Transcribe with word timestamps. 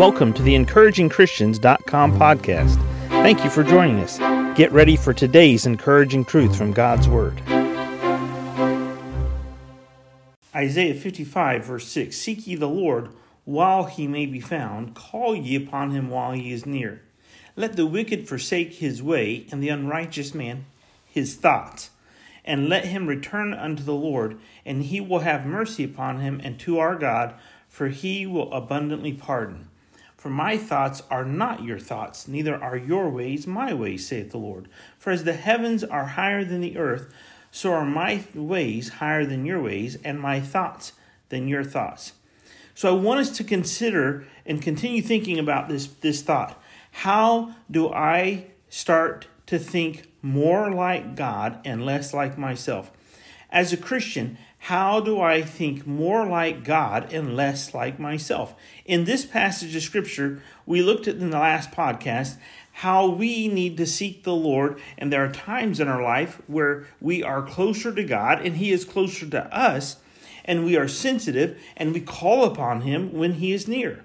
Welcome 0.00 0.32
to 0.32 0.42
the 0.42 0.54
encouragingchristians.com 0.54 2.18
podcast. 2.18 2.76
Thank 3.08 3.44
you 3.44 3.50
for 3.50 3.62
joining 3.62 3.98
us. 3.98 4.16
Get 4.56 4.72
ready 4.72 4.96
for 4.96 5.12
today's 5.12 5.66
encouraging 5.66 6.24
truth 6.24 6.56
from 6.56 6.72
God's 6.72 7.06
Word. 7.06 7.42
Isaiah 10.56 10.94
55, 10.94 11.66
verse 11.66 11.86
6 11.88 12.16
Seek 12.16 12.46
ye 12.46 12.54
the 12.54 12.66
Lord 12.66 13.10
while 13.44 13.84
he 13.84 14.06
may 14.06 14.24
be 14.24 14.40
found, 14.40 14.94
call 14.94 15.36
ye 15.36 15.54
upon 15.54 15.90
him 15.90 16.08
while 16.08 16.32
he 16.32 16.50
is 16.50 16.64
near. 16.64 17.02
Let 17.54 17.76
the 17.76 17.84
wicked 17.84 18.26
forsake 18.26 18.76
his 18.76 19.02
way, 19.02 19.44
and 19.52 19.62
the 19.62 19.68
unrighteous 19.68 20.34
man 20.34 20.64
his 21.04 21.34
thoughts. 21.34 21.90
And 22.42 22.70
let 22.70 22.86
him 22.86 23.06
return 23.06 23.52
unto 23.52 23.82
the 23.82 23.92
Lord, 23.92 24.40
and 24.64 24.82
he 24.82 24.98
will 24.98 25.18
have 25.18 25.44
mercy 25.44 25.84
upon 25.84 26.20
him 26.20 26.40
and 26.42 26.58
to 26.60 26.78
our 26.78 26.96
God, 26.96 27.34
for 27.68 27.88
he 27.88 28.26
will 28.26 28.50
abundantly 28.54 29.12
pardon. 29.12 29.66
For 30.20 30.28
my 30.28 30.58
thoughts 30.58 31.02
are 31.10 31.24
not 31.24 31.64
your 31.64 31.78
thoughts, 31.78 32.28
neither 32.28 32.54
are 32.54 32.76
your 32.76 33.08
ways 33.08 33.46
my 33.46 33.72
ways, 33.72 34.06
saith 34.06 34.32
the 34.32 34.36
Lord. 34.36 34.68
For 34.98 35.12
as 35.12 35.24
the 35.24 35.32
heavens 35.32 35.82
are 35.82 36.04
higher 36.04 36.44
than 36.44 36.60
the 36.60 36.76
earth, 36.76 37.10
so 37.50 37.72
are 37.72 37.86
my 37.86 38.22
ways 38.34 38.90
higher 38.90 39.24
than 39.24 39.46
your 39.46 39.62
ways, 39.62 39.96
and 40.04 40.20
my 40.20 40.38
thoughts 40.38 40.92
than 41.30 41.48
your 41.48 41.64
thoughts. 41.64 42.12
So 42.74 42.94
I 42.94 43.00
want 43.00 43.20
us 43.20 43.30
to 43.38 43.44
consider 43.44 44.26
and 44.44 44.60
continue 44.60 45.00
thinking 45.00 45.38
about 45.38 45.70
this, 45.70 45.86
this 45.86 46.20
thought. 46.20 46.62
How 46.92 47.54
do 47.70 47.88
I 47.88 48.48
start 48.68 49.26
to 49.46 49.58
think 49.58 50.12
more 50.20 50.70
like 50.70 51.16
God 51.16 51.60
and 51.64 51.86
less 51.86 52.12
like 52.12 52.36
myself? 52.36 52.90
As 53.48 53.72
a 53.72 53.78
Christian, 53.78 54.36
how 54.64 55.00
do 55.00 55.20
I 55.20 55.40
think 55.40 55.86
more 55.86 56.26
like 56.26 56.64
God 56.64 57.14
and 57.14 57.34
less 57.34 57.72
like 57.72 57.98
myself? 57.98 58.54
In 58.84 59.04
this 59.04 59.24
passage 59.24 59.74
of 59.74 59.82
Scripture, 59.82 60.42
we 60.66 60.82
looked 60.82 61.08
at 61.08 61.16
in 61.16 61.30
the 61.30 61.38
last 61.38 61.70
podcast 61.70 62.36
how 62.72 63.08
we 63.08 63.48
need 63.48 63.78
to 63.78 63.86
seek 63.86 64.22
the 64.22 64.34
Lord, 64.34 64.78
and 64.98 65.10
there 65.10 65.24
are 65.24 65.32
times 65.32 65.80
in 65.80 65.88
our 65.88 66.02
life 66.02 66.42
where 66.46 66.86
we 67.00 67.22
are 67.22 67.42
closer 67.42 67.94
to 67.94 68.04
God 68.04 68.44
and 68.44 68.58
He 68.58 68.70
is 68.70 68.84
closer 68.84 69.26
to 69.30 69.56
us, 69.56 69.96
and 70.44 70.66
we 70.66 70.76
are 70.76 70.88
sensitive 70.88 71.58
and 71.74 71.94
we 71.94 72.00
call 72.02 72.44
upon 72.44 72.82
Him 72.82 73.14
when 73.14 73.34
He 73.34 73.52
is 73.52 73.66
near. 73.66 74.04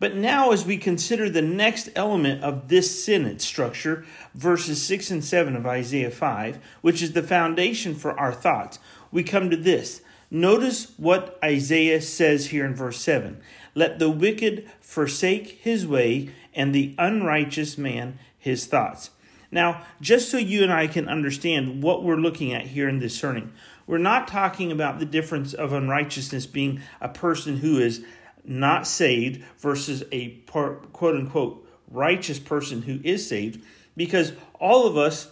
But 0.00 0.14
now, 0.16 0.50
as 0.50 0.66
we 0.66 0.76
consider 0.76 1.30
the 1.30 1.40
next 1.40 1.88
element 1.96 2.42
of 2.42 2.68
this 2.68 3.04
sentence 3.04 3.44
structure, 3.44 4.04
verses 4.34 4.82
6 4.82 5.10
and 5.10 5.24
7 5.24 5.56
of 5.56 5.66
Isaiah 5.66 6.10
5, 6.10 6.58
which 6.80 7.00
is 7.00 7.12
the 7.12 7.22
foundation 7.22 7.94
for 7.94 8.18
our 8.18 8.32
thoughts, 8.32 8.78
we 9.14 9.22
come 9.22 9.48
to 9.48 9.56
this. 9.56 10.02
Notice 10.28 10.92
what 10.98 11.38
Isaiah 11.42 12.02
says 12.02 12.48
here 12.48 12.66
in 12.66 12.74
verse 12.74 13.00
7 13.00 13.40
Let 13.74 13.98
the 13.98 14.10
wicked 14.10 14.68
forsake 14.80 15.60
his 15.62 15.86
way, 15.86 16.30
and 16.52 16.74
the 16.74 16.94
unrighteous 16.98 17.78
man 17.78 18.18
his 18.36 18.66
thoughts. 18.66 19.10
Now, 19.50 19.82
just 20.00 20.30
so 20.30 20.36
you 20.36 20.64
and 20.64 20.72
I 20.72 20.88
can 20.88 21.08
understand 21.08 21.80
what 21.80 22.02
we're 22.02 22.16
looking 22.16 22.52
at 22.52 22.66
here 22.66 22.88
in 22.88 23.08
sermon, 23.08 23.52
we're 23.86 23.98
not 23.98 24.26
talking 24.26 24.72
about 24.72 24.98
the 24.98 25.06
difference 25.06 25.54
of 25.54 25.72
unrighteousness 25.72 26.46
being 26.46 26.80
a 27.00 27.08
person 27.08 27.58
who 27.58 27.78
is 27.78 28.04
not 28.44 28.84
saved 28.84 29.44
versus 29.58 30.02
a 30.10 30.30
quote 30.48 31.14
unquote 31.14 31.68
righteous 31.88 32.40
person 32.40 32.82
who 32.82 32.98
is 33.04 33.28
saved, 33.28 33.64
because 33.96 34.32
all 34.58 34.88
of 34.88 34.96
us 34.96 35.28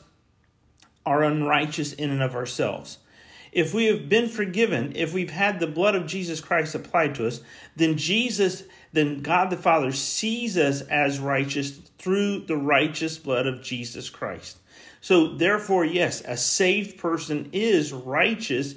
are 1.04 1.24
unrighteous 1.24 1.92
in 1.92 2.10
and 2.10 2.22
of 2.22 2.36
ourselves. 2.36 2.98
If 3.52 3.74
we 3.74 3.84
have 3.86 4.08
been 4.08 4.28
forgiven, 4.28 4.92
if 4.96 5.12
we've 5.12 5.30
had 5.30 5.60
the 5.60 5.66
blood 5.66 5.94
of 5.94 6.06
Jesus 6.06 6.40
Christ 6.40 6.74
applied 6.74 7.14
to 7.16 7.26
us, 7.26 7.42
then 7.76 7.98
Jesus, 7.98 8.64
then 8.92 9.20
God 9.20 9.50
the 9.50 9.58
Father 9.58 9.92
sees 9.92 10.56
us 10.56 10.80
as 10.82 11.20
righteous 11.20 11.70
through 11.98 12.46
the 12.46 12.56
righteous 12.56 13.18
blood 13.18 13.46
of 13.46 13.62
Jesus 13.62 14.08
Christ. 14.08 14.58
So, 15.02 15.34
therefore, 15.34 15.84
yes, 15.84 16.22
a 16.24 16.36
saved 16.36 16.96
person 16.96 17.50
is 17.52 17.92
righteous 17.92 18.74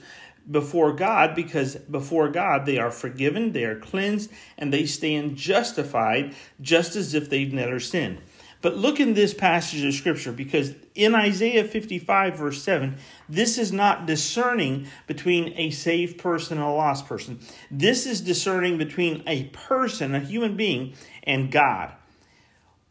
before 0.49 0.93
God 0.93 1.35
because 1.35 1.75
before 1.75 2.29
God 2.29 2.65
they 2.65 2.77
are 2.77 2.91
forgiven, 2.91 3.53
they 3.53 3.63
are 3.63 3.79
cleansed, 3.79 4.31
and 4.57 4.73
they 4.73 4.85
stand 4.85 5.37
justified 5.37 6.35
just 6.61 6.95
as 6.95 7.13
if 7.13 7.29
they've 7.29 7.53
never 7.53 7.79
sinned. 7.79 8.19
But 8.65 8.77
look 8.77 8.99
in 8.99 9.13
this 9.13 9.31
passage 9.31 9.83
of 9.83 9.93
scripture 9.93 10.31
because 10.31 10.73
in 10.95 11.13
Isaiah 11.13 11.65
55, 11.65 12.35
verse 12.35 12.63
7, 12.63 12.97
this 13.29 13.59
is 13.59 13.71
not 13.71 14.07
discerning 14.07 14.87
between 15.05 15.53
a 15.55 15.69
saved 15.69 16.17
person 16.17 16.57
and 16.57 16.65
a 16.65 16.71
lost 16.71 17.05
person. 17.05 17.39
This 17.69 18.07
is 18.07 18.21
discerning 18.21 18.79
between 18.79 19.21
a 19.27 19.43
person, 19.49 20.15
a 20.15 20.19
human 20.19 20.57
being, 20.57 20.95
and 21.21 21.51
God. 21.51 21.93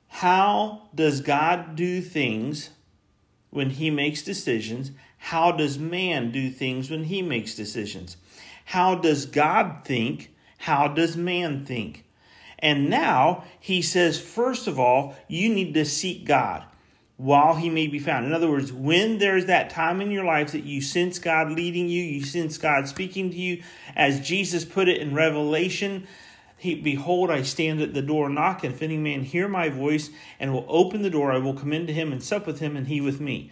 How 0.07 0.83
does 0.95 1.21
God 1.21 1.75
do 1.75 2.01
things 2.01 2.71
when 3.51 3.71
he 3.71 3.91
makes 3.91 4.23
decisions? 4.23 4.93
How 5.19 5.51
does 5.51 5.77
man 5.77 6.31
do 6.31 6.51
things 6.51 6.89
when 6.89 7.03
he 7.03 7.21
makes 7.21 7.57
decisions? 7.57 8.17
How 8.67 8.95
does 8.95 9.27
God 9.27 9.85
think? 9.85 10.33
How 10.59 10.87
does 10.87 11.17
man 11.17 11.65
think? 11.65 12.05
And 12.65 12.89
now 12.89 13.45
he 13.61 13.83
says, 13.83 14.19
first 14.19 14.67
of 14.67 14.81
all, 14.81 15.15
you 15.29 15.53
need 15.53 15.75
to 15.75 15.85
seek 15.85 16.25
God 16.25 16.65
while 17.19 17.57
he 17.57 17.69
may 17.69 17.87
be 17.87 17.99
found. 17.99 18.25
In 18.25 18.33
other 18.33 18.51
words, 18.51 18.73
when 18.73 19.19
there's 19.19 19.45
that 19.47 19.69
time 19.69 20.01
in 20.01 20.11
your 20.11 20.25
life 20.25 20.53
that 20.53 20.65
you 20.65 20.81
sense 20.81 21.19
God 21.19 21.53
leading 21.53 21.91
you, 21.91 22.03
you 22.03 22.25
sense 22.25 22.57
God 22.57 22.89
speaking 22.89 23.31
to 23.31 23.37
you, 23.37 23.63
as 23.95 24.27
Jesus 24.27 24.65
put 24.65 24.89
it 24.89 25.03
in 25.03 25.15
Revelation, 25.15 26.07
he, 26.57 26.75
behold, 26.75 27.31
I 27.31 27.43
stand 27.43 27.83
at 27.83 27.93
the 27.93 28.01
door 28.01 28.31
knock, 28.31 28.65
and 28.65 28.75
if 28.75 28.81
any 28.81 28.97
man 28.97 29.25
hear 29.25 29.47
my 29.47 29.69
voice 29.69 30.09
and 30.41 30.55
will 30.55 30.65
open 30.67 31.03
the 31.03 31.11
door, 31.11 31.33
I 31.33 31.39
will 31.39 31.53
come 31.53 31.75
into 31.75 31.93
him 31.93 32.13
and 32.13 32.23
sup 32.23 32.47
with 32.47 32.61
him, 32.61 32.79
and 32.79 32.87
he 32.87 33.03
with 33.03 33.21
me. 33.21 33.51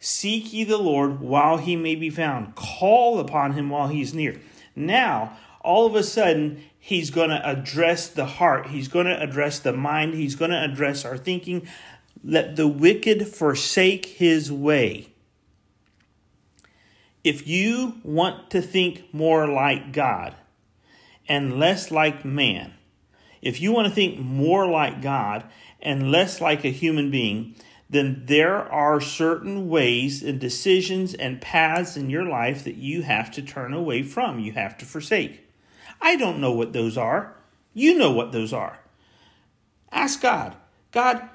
Seek 0.00 0.52
ye 0.52 0.64
the 0.64 0.78
Lord 0.78 1.20
while 1.20 1.58
he 1.58 1.76
may 1.76 1.94
be 1.94 2.10
found. 2.10 2.56
Call 2.56 3.20
upon 3.20 3.52
him 3.52 3.70
while 3.70 3.86
he 3.86 4.00
is 4.00 4.12
near. 4.12 4.40
Now, 4.74 5.36
all 5.60 5.86
of 5.86 5.94
a 5.94 6.02
sudden, 6.02 6.62
he's 6.78 7.10
going 7.10 7.30
to 7.30 7.48
address 7.48 8.08
the 8.08 8.26
heart. 8.26 8.68
He's 8.68 8.88
going 8.88 9.06
to 9.06 9.22
address 9.22 9.58
the 9.58 9.72
mind. 9.72 10.14
He's 10.14 10.34
going 10.34 10.50
to 10.50 10.62
address 10.62 11.04
our 11.04 11.18
thinking. 11.18 11.68
Let 12.24 12.56
the 12.56 12.68
wicked 12.68 13.28
forsake 13.28 14.06
his 14.06 14.50
way. 14.50 15.12
If 17.24 17.46
you 17.46 18.00
want 18.02 18.50
to 18.50 18.62
think 18.62 19.12
more 19.12 19.46
like 19.46 19.92
God 19.92 20.34
and 21.28 21.58
less 21.58 21.90
like 21.90 22.24
man, 22.24 22.74
if 23.42 23.60
you 23.60 23.72
want 23.72 23.88
to 23.88 23.94
think 23.94 24.18
more 24.18 24.66
like 24.66 25.02
God 25.02 25.44
and 25.80 26.10
less 26.10 26.40
like 26.40 26.64
a 26.64 26.70
human 26.70 27.10
being, 27.10 27.54
then 27.90 28.22
there 28.26 28.56
are 28.56 29.00
certain 29.00 29.68
ways 29.68 30.22
and 30.22 30.38
decisions 30.38 31.14
and 31.14 31.40
paths 31.40 31.96
in 31.96 32.10
your 32.10 32.24
life 32.24 32.64
that 32.64 32.76
you 32.76 33.02
have 33.02 33.30
to 33.32 33.42
turn 33.42 33.72
away 33.72 34.02
from, 34.02 34.38
you 34.38 34.52
have 34.52 34.76
to 34.78 34.84
forsake. 34.84 35.47
I 36.00 36.16
don't 36.16 36.40
know 36.40 36.52
what 36.52 36.72
those 36.72 36.96
are. 36.96 37.34
You 37.74 37.96
know 37.96 38.12
what 38.12 38.32
those 38.32 38.52
are. 38.52 38.80
Ask 39.90 40.20
God 40.20 40.56
God, 40.90 41.28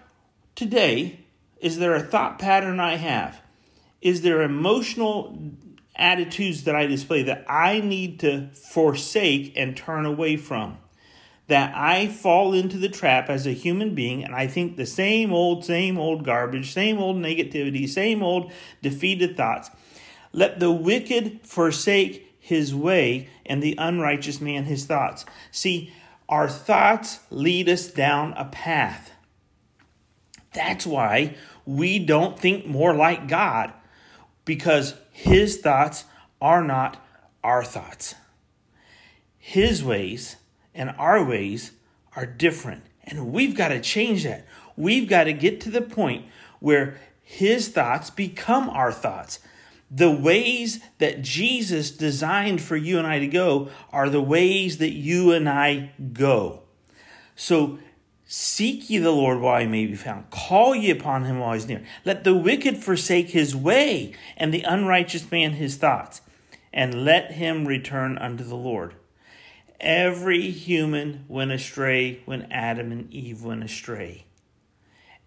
today, 0.56 1.19
is 1.59 1.78
there 1.78 1.94
a 1.96 2.01
thought 2.01 2.40
pattern 2.40 2.79
I 2.79 2.96
have? 2.96 3.41
Is 4.01 4.22
there 4.22 4.41
emotional 4.41 5.38
attitudes 5.96 6.63
that 6.63 6.75
I 6.75 6.88
display 6.88 7.24
that 7.24 7.46
I 7.47 7.79
need 7.79 8.19
to 8.22 8.50
forsake 8.50 9.53
and 9.56 9.78
turn 9.78 10.06
away 10.06 10.38
from? 10.38 10.80
That 11.47 11.75
I 11.75 12.07
fall 12.07 12.53
into 12.53 12.78
the 12.78 12.90
trap 12.90 13.30
as 13.30 13.45
a 13.45 13.51
human 13.51 13.94
being 13.94 14.24
and 14.24 14.34
I 14.34 14.47
think 14.47 14.75
the 14.75 14.85
same 14.85 15.31
old, 15.31 15.63
same 15.63 16.00
old 16.00 16.25
garbage, 16.25 16.74
same 16.74 16.97
old 16.97 17.18
negativity, 17.18 17.88
same 17.88 18.24
old 18.24 18.51
defeated 18.81 19.38
thoughts. 19.38 19.69
Let 20.31 20.59
the 20.59 20.72
wicked 20.72 21.41
forsake 21.44 22.35
his 22.40 22.74
way, 22.74 23.30
and 23.45 23.61
the 23.61 23.75
unrighteous 23.77 24.41
man 24.41 24.65
his 24.65 24.85
thoughts. 24.85 25.25
See, 25.51 25.91
our 26.29 26.49
thoughts 26.49 27.19
lead 27.29 27.69
us 27.69 27.88
down 27.88 28.33
a 28.33 28.45
path. 28.45 29.12
That's 30.53 30.85
why 30.85 31.35
we 31.65 32.00
don't 32.00 32.39
think 32.39 32.65
more 32.65 32.95
like 32.95 33.27
God, 33.27 33.73
because 34.45 34.95
his 35.12 35.57
thoughts 35.57 36.06
are 36.41 36.63
not 36.63 37.03
our 37.44 37.63
thoughts. 37.63 38.15
His 39.38 39.83
ways 39.83 40.38
and 40.73 40.94
our 40.97 41.23
ways 41.23 41.71
are 42.15 42.25
different, 42.25 42.83
and 43.03 43.31
we've 43.31 43.56
got 43.56 43.69
to 43.69 43.81
change 43.81 44.23
that. 44.23 44.45
We've 44.75 45.07
got 45.07 45.25
to 45.25 45.33
get 45.33 45.62
to 45.62 45.69
the 45.69 45.81
point 45.81 46.25
where 46.59 47.00
his 47.21 47.69
thoughts 47.69 48.09
become 48.09 48.69
our 48.69 48.91
thoughts 48.91 49.39
the 49.95 50.12
ways 50.12 50.80
that 50.98 51.22
Jesus 51.22 51.92
designed 51.92 52.62
for 52.62 52.75
you 52.75 52.98
and 52.98 53.06
I 53.06 53.19
to 53.19 53.28
go 53.28 53.69
are 53.92 54.10
the 54.10 54.22
ways 54.22 54.80
that 54.80 54.94
you 54.94 55.31
and 55.31 55.48
I 55.48 55.92
go. 56.13 56.63
So 57.36 57.78
seek 58.25 58.90
ye 58.90 58.98
the 58.98 59.12
Lord 59.12 59.40
while 59.40 59.62
he 59.62 59.68
may 59.68 59.86
be 59.86 59.95
found. 59.95 60.31
Call 60.31 60.74
ye 60.75 60.90
upon 60.90 61.25
him 61.25 61.40
while 61.40 61.54
he's 61.54 61.68
near. 61.68 61.84
Let 62.06 62.24
the 62.24 62.34
wicked 62.34 62.78
forsake 62.78 63.30
his 63.30 63.56
way, 63.56 64.13
and 64.36 64.51
the 64.51 64.63
unrighteous 64.63 65.30
man 65.31 65.51
his 65.51 65.75
thoughts, 65.75 66.22
and 66.74 67.06
let 67.06 67.34
him 67.34 67.68
return 67.68 68.18
unto 68.18 68.44
the 68.44 68.56
Lord. 68.56 68.95
Every 69.80 70.50
human 70.50 71.25
went 71.28 71.51
astray 71.51 72.22
when 72.25 72.51
Adam 72.51 72.92
and 72.92 73.13
Eve 73.13 73.44
went 73.44 73.63
astray. 73.63 74.25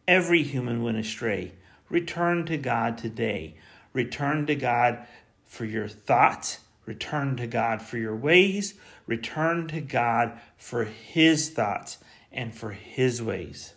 Every 0.09 0.43
human 0.43 0.83
went 0.83 0.99
astray. 0.99 1.53
Return 1.89 2.47
to 2.47 2.57
God 2.57 2.99
today. 2.99 3.55
Return 3.96 4.44
to 4.44 4.54
God 4.54 5.06
for 5.46 5.64
your 5.64 5.88
thoughts. 5.88 6.58
Return 6.84 7.34
to 7.38 7.46
God 7.46 7.81
for 7.81 7.96
your 7.96 8.14
ways. 8.14 8.75
Return 9.06 9.69
to 9.69 9.81
God 9.81 10.38
for 10.58 10.84
His 10.84 11.48
thoughts 11.48 11.96
and 12.31 12.54
for 12.54 12.72
His 12.72 13.22
ways. 13.22 13.72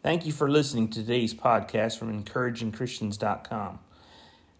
Thank 0.00 0.26
you 0.26 0.32
for 0.32 0.48
listening 0.48 0.86
to 0.90 1.00
today's 1.00 1.34
podcast 1.34 1.98
from 1.98 2.22
encouragingchristians.com. 2.22 3.80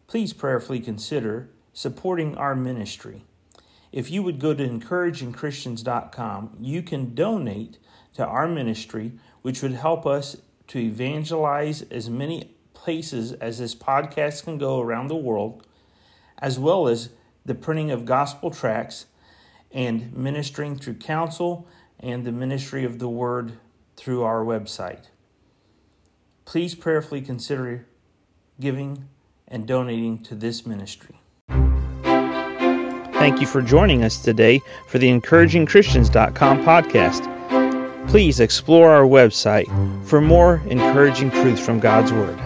Please 0.08 0.32
prayerfully 0.32 0.80
consider 0.80 1.48
supporting 1.72 2.36
our 2.36 2.56
ministry. 2.56 3.24
If 3.92 4.10
you 4.10 4.24
would 4.24 4.40
go 4.40 4.52
to 4.52 4.68
encouragingchristians.com, 4.68 6.56
you 6.58 6.82
can 6.82 7.14
donate 7.14 7.78
to 8.14 8.26
our 8.26 8.48
ministry, 8.48 9.12
which 9.42 9.62
would 9.62 9.74
help 9.74 10.06
us 10.06 10.38
to 10.66 10.80
evangelize 10.80 11.82
as 11.82 12.10
many 12.10 12.53
places 12.84 13.32
as 13.32 13.58
this 13.58 13.74
podcast 13.74 14.44
can 14.44 14.58
go 14.58 14.78
around 14.78 15.08
the 15.08 15.16
world, 15.16 15.66
as 16.36 16.58
well 16.58 16.86
as 16.86 17.08
the 17.42 17.54
printing 17.54 17.90
of 17.90 18.04
gospel 18.04 18.50
tracts 18.50 19.06
and 19.72 20.14
ministering 20.14 20.76
through 20.76 20.92
counsel 20.92 21.66
and 21.98 22.26
the 22.26 22.32
ministry 22.32 22.84
of 22.84 22.98
the 22.98 23.08
word 23.08 23.54
through 23.96 24.22
our 24.22 24.44
website. 24.44 25.06
Please 26.44 26.74
prayerfully 26.74 27.22
consider 27.22 27.86
giving 28.60 29.08
and 29.48 29.66
donating 29.66 30.22
to 30.22 30.34
this 30.34 30.66
ministry. 30.66 31.18
Thank 33.14 33.40
you 33.40 33.46
for 33.46 33.62
joining 33.62 34.04
us 34.04 34.22
today 34.22 34.60
for 34.88 34.98
the 34.98 35.08
encouragingchristians.com 35.08 36.64
podcast. 36.64 38.08
Please 38.08 38.40
explore 38.40 38.90
our 38.90 39.06
website 39.06 39.66
for 40.04 40.20
more 40.20 40.62
encouraging 40.66 41.30
truths 41.30 41.64
from 41.64 41.80
God's 41.80 42.12
Word. 42.12 42.38